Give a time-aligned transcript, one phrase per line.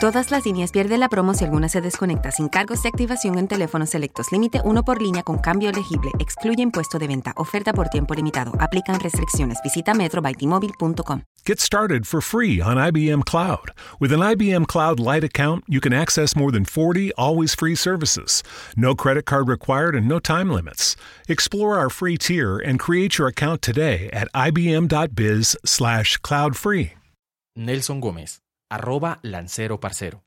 [0.00, 3.46] Todas las líneas pierden la promo si alguna se desconecta sin cargos de activación en
[3.48, 4.32] teléfonos selectos.
[4.32, 6.10] Límite uno por línea con cambio elegible.
[6.18, 7.34] Excluye impuesto de venta.
[7.36, 8.52] Oferta por tiempo limitado.
[8.60, 9.58] Aplican restricciones.
[9.62, 11.20] Visita metrobytmobile.com.
[11.44, 13.72] Get started for free on IBM Cloud.
[14.00, 18.42] With an IBM Cloud Lite account, you can access more than 40 always free services.
[18.78, 20.96] No credit card required and no time limits.
[21.28, 26.94] Explore our free tier and create your account today at ibm.biz slash cloud free.
[27.54, 28.38] Nelson Gómez
[28.70, 30.24] arroba lancero parcero.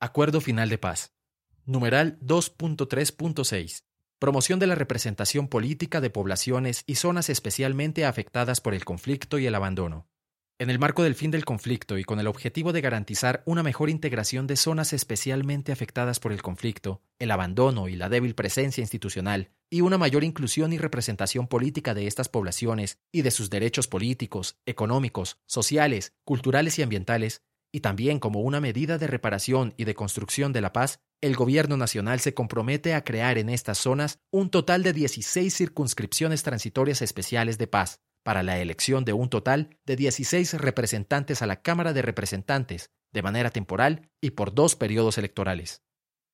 [0.00, 1.14] Acuerdo Final de Paz.
[1.64, 3.84] Numeral 2.3.6.
[4.18, 9.46] Promoción de la representación política de poblaciones y zonas especialmente afectadas por el conflicto y
[9.46, 10.08] el abandono.
[10.62, 13.90] En el marco del fin del conflicto y con el objetivo de garantizar una mejor
[13.90, 19.50] integración de zonas especialmente afectadas por el conflicto, el abandono y la débil presencia institucional,
[19.68, 24.56] y una mayor inclusión y representación política de estas poblaciones y de sus derechos políticos,
[24.64, 30.52] económicos, sociales, culturales y ambientales, y también como una medida de reparación y de construcción
[30.52, 34.84] de la paz, el Gobierno Nacional se compromete a crear en estas zonas un total
[34.84, 40.54] de 16 circunscripciones transitorias especiales de paz, para la elección de un total de 16
[40.54, 45.82] representantes a la Cámara de Representantes, de manera temporal y por dos periodos electorales.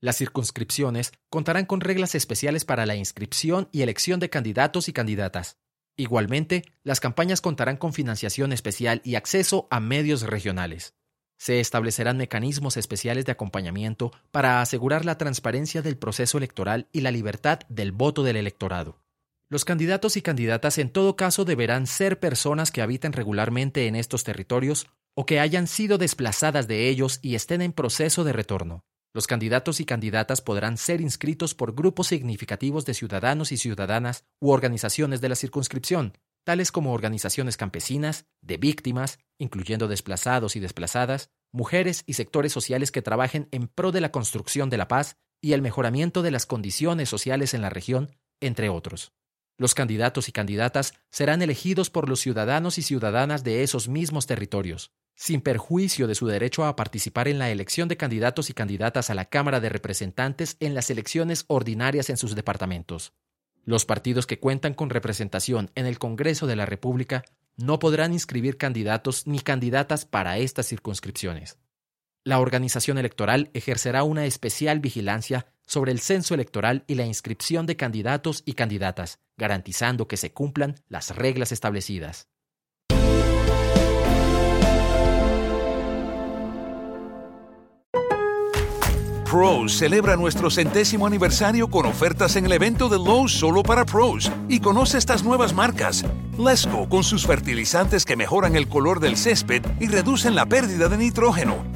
[0.00, 5.58] Las circunscripciones contarán con reglas especiales para la inscripción y elección de candidatos y candidatas.
[5.96, 10.94] Igualmente, las campañas contarán con financiación especial y acceso a medios regionales.
[11.38, 17.10] Se establecerán mecanismos especiales de acompañamiento para asegurar la transparencia del proceso electoral y la
[17.10, 19.05] libertad del voto del electorado.
[19.48, 24.24] Los candidatos y candidatas en todo caso deberán ser personas que habiten regularmente en estos
[24.24, 28.84] territorios o que hayan sido desplazadas de ellos y estén en proceso de retorno.
[29.14, 34.50] Los candidatos y candidatas podrán ser inscritos por grupos significativos de ciudadanos y ciudadanas u
[34.50, 42.02] organizaciones de la circunscripción, tales como organizaciones campesinas, de víctimas, incluyendo desplazados y desplazadas, mujeres
[42.04, 45.62] y sectores sociales que trabajen en pro de la construcción de la paz y el
[45.62, 48.10] mejoramiento de las condiciones sociales en la región,
[48.40, 49.12] entre otros.
[49.58, 54.92] Los candidatos y candidatas serán elegidos por los ciudadanos y ciudadanas de esos mismos territorios,
[55.14, 59.14] sin perjuicio de su derecho a participar en la elección de candidatos y candidatas a
[59.14, 63.14] la Cámara de Representantes en las elecciones ordinarias en sus departamentos.
[63.64, 67.24] Los partidos que cuentan con representación en el Congreso de la República
[67.56, 71.56] no podrán inscribir candidatos ni candidatas para estas circunscripciones.
[72.22, 77.76] La organización electoral ejercerá una especial vigilancia sobre el censo electoral y la inscripción de
[77.76, 82.28] candidatos y candidatas, garantizando que se cumplan las reglas establecidas.
[89.36, 94.30] Pros celebra nuestro centésimo aniversario con ofertas en el evento de Lowe's solo para pros
[94.48, 96.04] y conoce estas nuevas marcas.
[96.38, 100.96] Lesco con sus fertilizantes que mejoran el color del césped y reducen la pérdida de
[100.96, 101.75] nitrógeno.